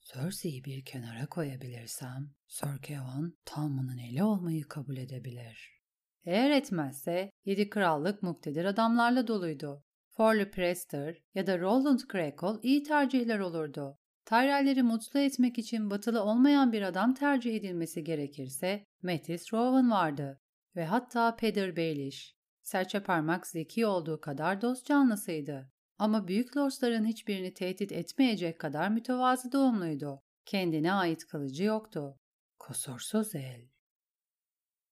[0.00, 5.82] Cersei'yi bir kenara koyabilirsem, Sir Kevan Tommen'ın eli olmayı kabul edebilir.
[6.24, 9.84] Eğer etmezse yedi krallık muktedir adamlarla doluydu.
[10.16, 13.98] Forley Prester ya da Roland Crackle iyi tercihler olurdu.
[14.24, 20.40] Tyrell'leri mutlu etmek için batılı olmayan bir adam tercih edilmesi gerekirse Mattis Rowan vardı
[20.76, 22.36] ve hatta Peter Baelish.
[22.62, 25.70] Serçe parmak zeki olduğu kadar dost canlısıydı.
[25.98, 30.22] Ama büyük lordların hiçbirini tehdit etmeyecek kadar mütevazı doğumluydu.
[30.46, 32.18] Kendine ait kılıcı yoktu.
[32.58, 33.71] Kusursuz el.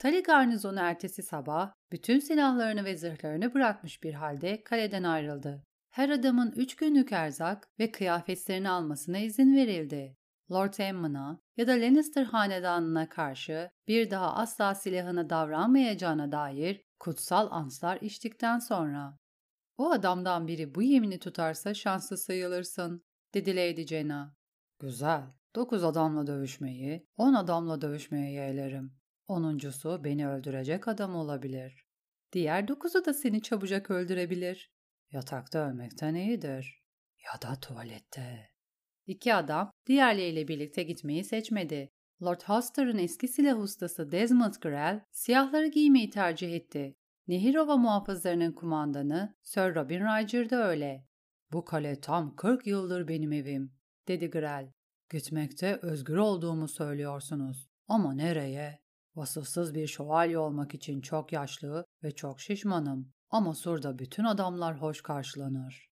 [0.01, 5.63] Tali garnizonu ertesi sabah bütün silahlarını ve zırhlarını bırakmış bir halde kaleden ayrıldı.
[5.91, 10.17] Her adamın üç günlük erzak ve kıyafetlerini almasına izin verildi.
[10.53, 17.99] Lord Emmona ya da Lannister hanedanına karşı bir daha asla silahına davranmayacağına dair kutsal anslar
[18.01, 19.17] içtikten sonra.
[19.79, 23.03] O adamdan biri bu yemini tutarsa şanslı sayılırsın,
[23.35, 24.35] dedi Lady Jenna.
[24.79, 25.23] Güzel,
[25.57, 29.00] dokuz adamla dövüşmeyi, on adamla dövüşmeye yeğlerim.
[29.31, 31.85] Onuncusu beni öldürecek adam olabilir.
[32.33, 34.73] Diğer dokuzu da seni çabucak öldürebilir.
[35.11, 36.83] Yatakta ölmekten iyidir.
[37.25, 38.51] Ya da tuvalette.
[39.07, 41.91] İki adam diğerleriyle birlikte gitmeyi seçmedi.
[42.23, 46.97] Lord Hoster'ın eski silah ustası Desmond Grell siyahları giymeyi tercih etti.
[47.29, 51.07] Nehirova muhafızlarının kumandanı Sir Robin Ryger de öyle.
[51.53, 53.75] Bu kale tam 40 yıldır benim evim,
[54.09, 54.73] dedi Grell.
[55.11, 57.69] Gitmekte özgür olduğumu söylüyorsunuz.
[57.89, 58.80] Ama nereye?
[59.15, 63.13] Vasıfsız bir şövalye olmak için çok yaşlı ve çok şişmanım.
[63.31, 65.91] Ama Sur'da bütün adamlar hoş karşılanır.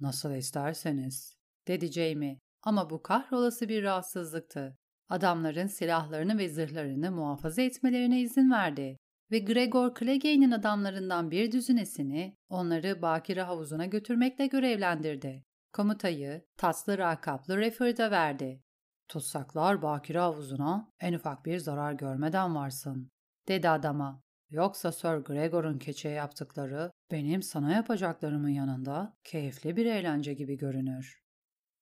[0.00, 1.36] Nasıl isterseniz,
[1.68, 2.38] dedi Jamie.
[2.62, 4.76] Ama bu kahrolası bir rahatsızlıktı.
[5.08, 8.96] Adamların silahlarını ve zırhlarını muhafaza etmelerine izin verdi
[9.30, 15.44] ve Gregor Clegane'in adamlarından bir düzinesini onları Bakire havuzuna götürmekle görevlendirdi.
[15.72, 18.62] Komutayı tatlı rakaplı Reford'a verdi.
[19.10, 23.10] Tutsaklar Bakire havuzuna en ufak bir zarar görmeden varsın,
[23.48, 24.22] dedi adama.
[24.50, 31.22] Yoksa Sir Gregor'un keçeye yaptıkları benim sana yapacaklarımın yanında keyifli bir eğlence gibi görünür.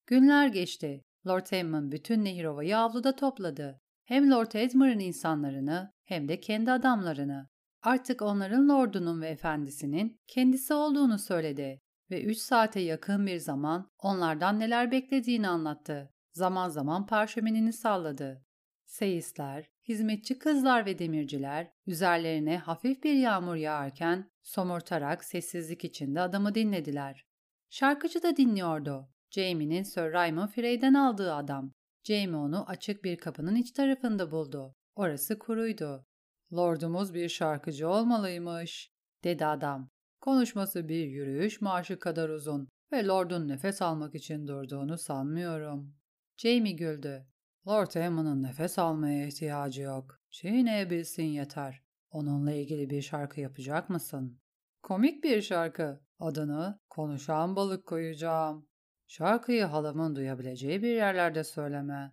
[0.07, 1.03] Günler geçti.
[1.27, 3.81] Lord Hamon bütün Nehirova'yı avluda topladı.
[4.05, 7.49] Hem Lord Edmund'un insanlarını hem de kendi adamlarını.
[7.83, 14.61] Artık onların lordunun ve efendisinin kendisi olduğunu söyledi ve üç saate yakın bir zaman onlardan
[14.61, 16.11] neler beklediğini anlattı.
[16.39, 18.45] Zaman zaman parşömenini salladı.
[18.87, 27.27] Seyisler, hizmetçi kızlar ve demirciler üzerlerine hafif bir yağmur yağarken somurtarak sessizlik içinde adamı dinlediler.
[27.71, 29.09] Şarkıcı da dinliyordu.
[29.31, 31.73] Jamie'nin Sir Raymond Frey'den aldığı adam.
[32.05, 34.75] Jamie onu açık bir kapının iç tarafında buldu.
[34.97, 36.07] Orası kuruydu.
[36.53, 38.91] Lordumuz bir şarkıcı olmalıymış,
[39.25, 39.89] dedi adam.
[40.21, 45.98] Konuşması bir yürüyüş marşı kadar uzun ve Lord'un nefes almak için durduğunu sanmıyorum.
[46.39, 47.27] Jamie güldü.
[47.69, 50.21] Lord Hammond'un nefes almaya ihtiyacı yok.
[50.31, 51.83] Çiğneyebilsin yeter.
[52.11, 54.41] Onunla ilgili bir şarkı yapacak mısın?
[54.83, 56.01] Komik bir şarkı.
[56.19, 58.69] Adını Konuşan Balık koyacağım.
[59.07, 62.13] Şarkıyı halamın duyabileceği bir yerlerde söyleme.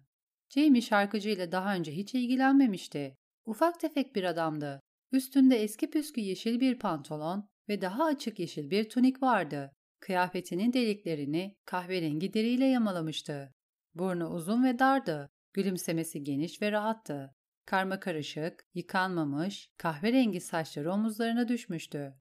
[0.49, 3.17] Jamie şarkıcıyla daha önce hiç ilgilenmemişti.
[3.45, 4.79] Ufak tefek bir adamdı.
[5.11, 9.71] Üstünde eski püskü yeşil bir pantolon ve daha açık yeşil bir tunik vardı.
[9.99, 13.51] Kıyafetinin deliklerini kahverengi deriyle yamalamıştı.
[13.95, 15.29] Burnu uzun ve dardı.
[15.53, 17.35] Gülümsemesi geniş ve rahattı.
[17.65, 22.15] Karma karışık, yıkanmamış, kahverengi saçları omuzlarına düşmüştü.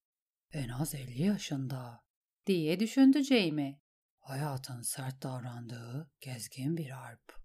[0.51, 2.03] En az elli yaşında,
[2.47, 3.79] diye düşündü Jamie.
[4.19, 7.35] Hayatın sert davrandığı gezgin bir harp.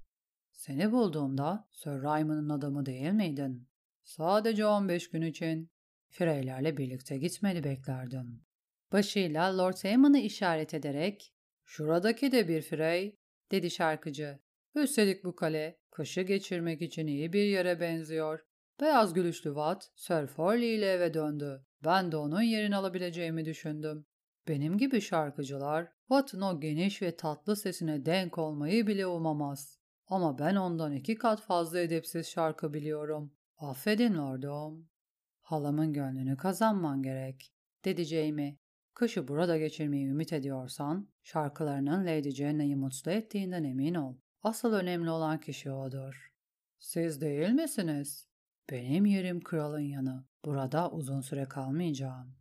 [0.53, 3.69] Seni bulduğumda Sir Raymond'un adamı değil miydin?
[4.05, 5.71] Sadece 15 gün için.
[6.09, 8.45] Freylerle birlikte gitmeni beklerdim.
[8.93, 13.20] Başıyla Lord Hamon'ı işaret ederek ''Şuradaki de bir Frey''
[13.51, 14.39] dedi şarkıcı.
[14.75, 18.41] Üstelik bu kale kışı geçirmek için iyi bir yere benziyor.
[18.81, 21.65] Beyaz gülüşlü Watt Sir Forley ile eve döndü.
[21.85, 24.07] Ben de onun yerini alabileceğimi düşündüm.
[24.49, 29.79] Benim gibi şarkıcılar Watt'ın o geniş ve tatlı sesine denk olmayı bile umamaz.
[30.07, 33.33] Ama ben ondan iki kat fazla edepsiz şarkı biliyorum.
[33.59, 34.89] Affedin lordum.
[35.41, 37.53] Halamın gönlünü kazanman gerek,
[37.85, 38.60] dedi Jamie.
[39.01, 44.17] Kışı burada geçirmeyi ümit ediyorsan, şarkılarının Lady Jenna'yı mutlu ettiğinden emin ol.
[44.43, 46.33] Asıl önemli olan kişi odur.
[46.79, 48.29] Siz değil misiniz?
[48.71, 50.25] Benim yerim kralın yanı.
[50.45, 52.37] Burada uzun süre kalmayacağım.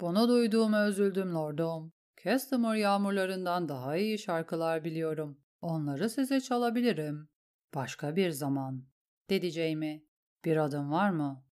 [0.00, 1.92] Bunu duyduğuma üzüldüm lordum.
[2.22, 5.38] Customer yağmurlarından daha iyi şarkılar biliyorum.
[5.60, 7.28] Onları size çalabilirim.
[7.74, 8.84] Başka bir zaman,
[9.30, 10.04] dedi Jamie.
[10.44, 11.44] Bir adım var mı?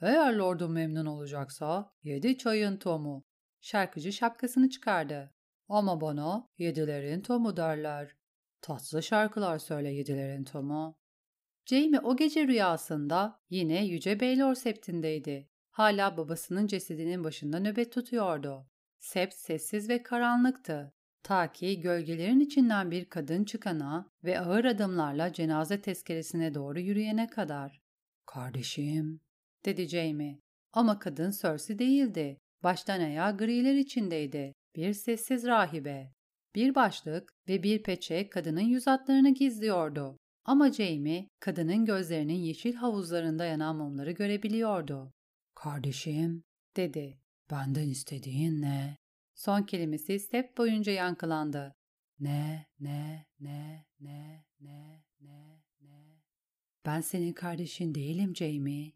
[0.00, 3.24] Eğer lordum memnun olacaksa yedi çayın tomu.
[3.62, 5.34] Şarkıcı şapkasını çıkardı.
[5.68, 8.16] Ama bana yedilerin tomu derler.
[8.60, 10.96] Tatlı şarkılar söyle yedilerin tomu.
[11.66, 15.48] Jamie o gece rüyasında yine Yüce Baylor septindeydi.
[15.70, 18.66] Hala babasının cesedinin başında nöbet tutuyordu.
[18.98, 20.92] Sept sessiz ve karanlıktı.
[21.22, 27.82] Ta ki gölgelerin içinden bir kadın çıkana ve ağır adımlarla cenaze tezkeresine doğru yürüyene kadar.
[28.26, 29.20] Kardeşim,
[29.64, 30.38] dedi Jamie.
[30.72, 32.40] Ama kadın Cersei değildi.
[32.62, 34.54] Baştan ayağa griler içindeydi.
[34.76, 36.12] Bir sessiz rahibe.
[36.54, 40.16] Bir başlık ve bir peçe kadının yüz hatlarını gizliyordu.
[40.44, 45.12] Ama Jamie, kadının gözlerinin yeşil havuzlarında yanan mumları görebiliyordu.
[45.54, 46.44] Kardeşim,
[46.76, 47.18] dedi.
[47.50, 48.96] Benden istediğin ne?
[49.34, 51.74] Son kelimesi step boyunca yankılandı.
[52.20, 56.22] Ne, ne, ne, ne, ne, ne, ne.
[56.86, 58.92] Ben senin kardeşin değilim Jamie.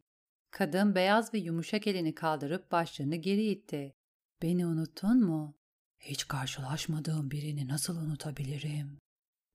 [0.57, 3.95] Kadın beyaz ve yumuşak elini kaldırıp başlarını geri itti.
[4.43, 5.57] Beni unuttun mu?
[6.01, 8.99] Hiç karşılaşmadığım birini nasıl unutabilirim?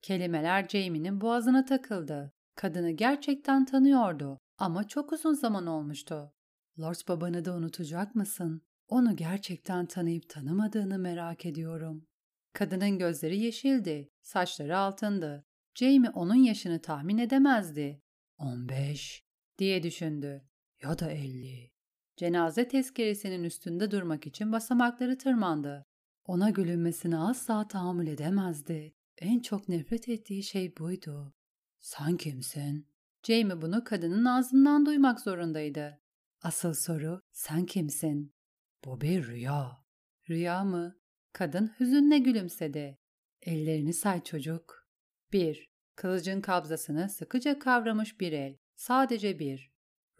[0.02, 2.32] Kelimeler Jamie'nin boğazına takıldı.
[2.56, 6.34] Kadını gerçekten tanıyordu ama çok uzun zaman olmuştu.
[6.80, 8.62] Lord babanı da unutacak mısın?
[8.88, 12.08] Onu gerçekten tanıyıp tanımadığını merak ediyorum.
[12.54, 15.46] Kadının gözleri yeşildi, saçları altındı.
[15.76, 18.02] Jamie onun yaşını tahmin edemezdi.
[18.38, 19.24] On beş
[19.58, 20.51] diye düşündü.
[20.84, 21.72] Ya da elli.
[22.18, 25.86] Cenaze tezkeresinin üstünde durmak için basamakları tırmandı.
[26.26, 28.94] Ona gülünmesine asla tahammül edemezdi.
[29.18, 31.34] En çok nefret ettiği şey buydu.
[31.80, 32.88] Sen kimsin?
[33.24, 36.00] Jamie bunu kadının ağzından duymak zorundaydı.
[36.42, 38.34] Asıl soru sen kimsin?
[38.86, 39.86] Bu bir rüya.
[40.30, 40.96] Rüya mı?
[41.34, 42.98] Kadın hüzünle gülümsedi.
[43.42, 44.88] Ellerini say çocuk.
[45.34, 48.58] Bir, kılıcın kabzasını sıkıca kavramış bir el.
[48.76, 49.71] Sadece bir.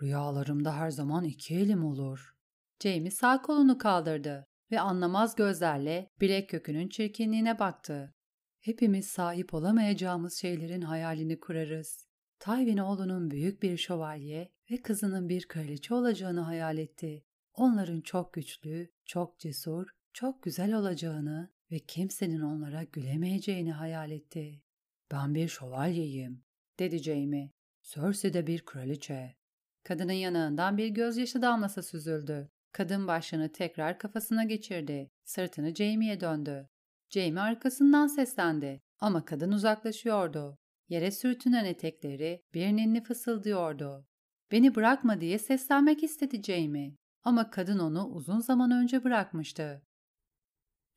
[0.02, 2.36] Rüyalarımda her zaman iki elim olur.
[2.84, 8.14] Jamie sağ kolunu kaldırdı ve anlamaz gözlerle bilek kökünün çirkinliğine baktı.
[8.60, 12.08] Hepimiz sahip olamayacağımız şeylerin hayalini kurarız.
[12.40, 17.26] Tywin oğlunun büyük bir şövalye ve kızının bir kraliçe olacağını hayal etti.
[17.54, 24.64] Onların çok güçlü, çok cesur, çok güzel olacağını ve kimsenin onlara gülemeyeceğini hayal etti.
[25.12, 26.44] Ben bir şövalyeyim,
[26.80, 27.52] dedi Jamie.
[27.84, 29.41] Cersei de bir kraliçe.
[29.84, 32.50] Kadının yanağından bir gözyaşı damlası süzüldü.
[32.72, 35.10] Kadın başını tekrar kafasına geçirdi.
[35.24, 36.68] Sırtını Jamie'ye döndü.
[37.10, 40.58] Jamie arkasından seslendi ama kadın uzaklaşıyordu.
[40.90, 44.06] Yere sürtünen etekleri bir ninni fısıldıyordu.
[44.52, 49.82] Beni bırakma diye seslenmek istedi Jamie ama kadın onu uzun zaman önce bırakmıştı.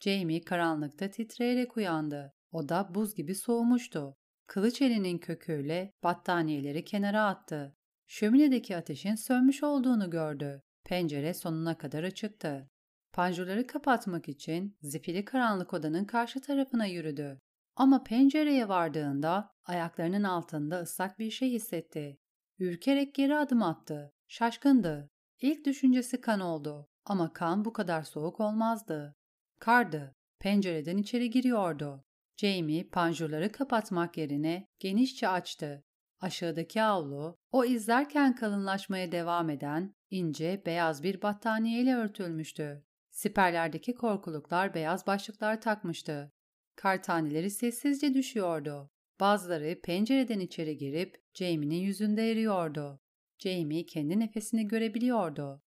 [0.00, 2.32] Jamie karanlıkta titreyerek uyandı.
[2.52, 4.16] O da buz gibi soğumuştu.
[4.46, 7.76] Kılıç elinin köküyle battaniyeleri kenara attı.
[8.06, 10.62] Şöminedeki ateşin sönmüş olduğunu gördü.
[10.84, 12.70] Pencere sonuna kadar açıktı.
[13.12, 17.40] Panjurları kapatmak için zifiri karanlık odanın karşı tarafına yürüdü.
[17.76, 22.18] Ama pencereye vardığında ayaklarının altında ıslak bir şey hissetti.
[22.58, 24.12] Ürkerek geri adım attı.
[24.28, 25.10] Şaşkındı.
[25.40, 26.88] İlk düşüncesi kan oldu.
[27.04, 29.14] Ama kan bu kadar soğuk olmazdı.
[29.60, 30.14] Kardı.
[30.38, 32.04] Pencereden içeri giriyordu.
[32.36, 35.84] Jamie panjurları kapatmak yerine genişçe açtı.
[36.24, 42.84] Aşağıdaki avlu, o izlerken kalınlaşmaya devam eden ince beyaz bir battaniyeyle örtülmüştü.
[43.10, 46.32] Siperlerdeki korkuluklar beyaz başlıklar takmıştı.
[46.76, 48.90] Kar taneleri sessizce düşüyordu.
[49.20, 53.00] Bazıları pencereden içeri girip Jamie'nin yüzünde eriyordu.
[53.38, 55.62] Jamie kendi nefesini görebiliyordu.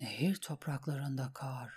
[0.00, 1.72] Nehir topraklarında kar.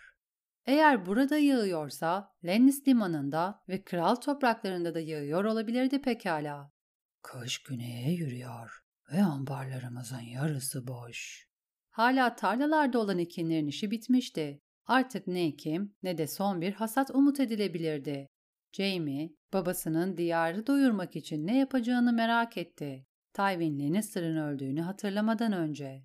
[0.65, 6.76] Eğer burada yağıyorsa Lennis limanında ve kral topraklarında da yağıyor olabilirdi pekala.
[7.27, 11.47] Kış güneye yürüyor ve ambarlarımızın yarısı boş.
[11.89, 14.61] Hala tarlalarda olan ekinlerin işi bitmişti.
[14.85, 18.27] Artık ne ekim ne de son bir hasat umut edilebilirdi.
[18.71, 23.05] Jamie, babasının diyarı doyurmak için ne yapacağını merak etti.
[23.33, 26.03] Tywin Lannister'ın öldüğünü hatırlamadan önce.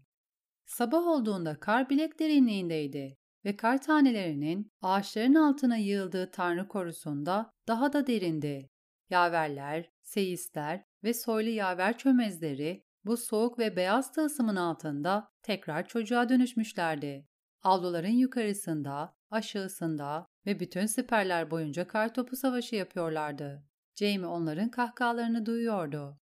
[0.67, 8.07] Sabah olduğunda kar bilek derinliğindeydi ve kar tanelerinin ağaçların altına yığıldığı tanrı korusunda daha da
[8.07, 8.71] derindi.
[9.11, 17.27] Yaverler, seyisler ve soylu yaver çömezleri bu soğuk ve beyaz tılsımın altında tekrar çocuğa dönüşmüşlerdi.
[17.63, 23.65] Avluların yukarısında, aşağısında ve bütün siperler boyunca kartopu savaşı yapıyorlardı.
[23.95, 26.19] Jamie onların kahkahalarını duyuyordu.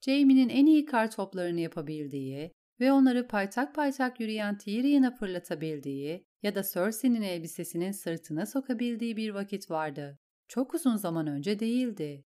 [0.00, 6.62] Jamie'nin en iyi kar toplarını yapabildiği ve onları paytak paytak yürüyen Tyrion'a fırlatabildiği ya da
[6.62, 10.18] Cersei'nin elbisesinin sırtına sokabildiği bir vakit vardı.
[10.48, 12.24] Çok uzun zaman önce değildi.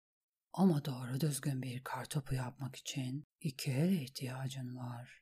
[0.56, 5.20] Ama doğru düzgün bir kartopu yapmak için iki ele ihtiyacın var.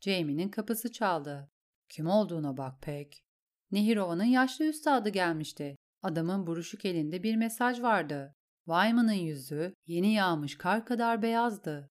[0.00, 1.50] Jamie'nin kapısı çaldı.
[1.88, 3.24] Kim olduğuna bak pek.
[3.70, 5.76] Nehirova'nın yaşlı üstadı gelmişti.
[6.02, 8.34] Adamın buruşuk elinde bir mesaj vardı.
[8.64, 11.90] Wyman'ın yüzü yeni yağmış kar kadar beyazdı.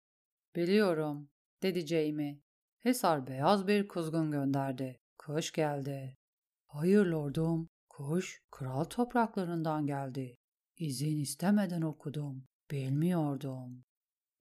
[0.55, 1.29] Biliyorum,
[1.61, 2.39] dedi Jamie.
[2.79, 4.99] Hesar beyaz bir kuzgun gönderdi.
[5.17, 6.17] Kuş geldi.
[6.67, 10.37] Hayır lordum, kuş kral topraklarından geldi.
[10.77, 12.45] İzin istemeden okudum.
[12.71, 13.85] Bilmiyordum.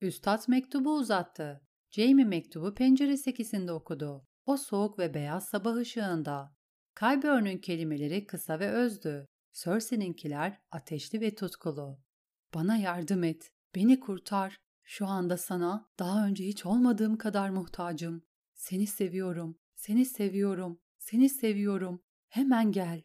[0.01, 1.61] Üstad mektubu uzattı.
[1.91, 4.27] Jamie mektubu pencere sekisinde okudu.
[4.45, 6.55] O soğuk ve beyaz sabah ışığında.
[6.95, 9.27] Kaybörn'ün kelimeleri kısa ve özdü.
[9.53, 11.99] Cersei'ninkiler ateşli ve tutkulu.
[12.53, 14.57] Bana yardım et, beni kurtar.
[14.83, 18.23] Şu anda sana daha önce hiç olmadığım kadar muhtacım.
[18.53, 22.01] Seni seviyorum, seni seviyorum, seni seviyorum.
[22.29, 23.03] Hemen gel.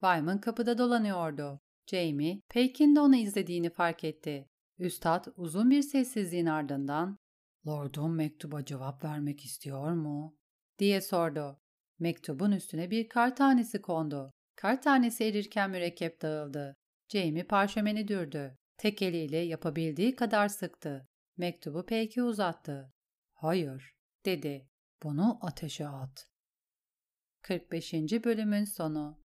[0.00, 1.61] Wyman kapıda dolanıyordu.
[1.86, 4.48] Jamie, Peyk'in de onu izlediğini fark etti.
[4.78, 7.18] Üstad uzun bir sessizliğin ardından
[7.66, 10.36] ''Lordum mektuba cevap vermek istiyor mu?''
[10.78, 11.60] diye sordu.
[11.98, 14.32] Mektubun üstüne bir kar tanesi kondu.
[14.56, 16.76] Kar tanesi erirken mürekkep dağıldı.
[17.08, 18.56] Jamie parşömeni dürdü.
[18.76, 21.08] Tek eliyle yapabildiği kadar sıktı.
[21.36, 22.92] Mektubu Peyk'e uzattı.
[23.34, 24.68] ''Hayır'' dedi.
[25.02, 26.28] ''Bunu ateşe at.''
[27.42, 27.92] 45.
[28.24, 29.21] bölümün sonu